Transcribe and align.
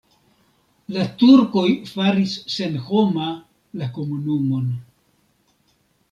La 0.93 1.03
turkoj 1.17 1.65
faris 1.89 2.33
senhoma 2.53 3.27
la 3.81 3.91
komunumon. 3.99 4.73